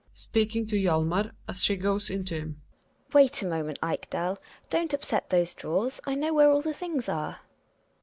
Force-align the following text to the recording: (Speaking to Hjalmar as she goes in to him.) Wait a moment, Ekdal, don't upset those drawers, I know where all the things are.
(Speaking 0.15 0.65
to 0.65 0.75
Hjalmar 0.77 1.31
as 1.47 1.63
she 1.63 1.75
goes 1.75 2.09
in 2.09 2.25
to 2.25 2.33
him.) 2.39 2.61
Wait 3.13 3.43
a 3.43 3.47
moment, 3.47 3.77
Ekdal, 3.83 4.39
don't 4.71 4.95
upset 4.95 5.29
those 5.29 5.53
drawers, 5.53 6.01
I 6.07 6.15
know 6.15 6.33
where 6.33 6.49
all 6.49 6.63
the 6.63 6.73
things 6.73 7.07
are. 7.07 7.41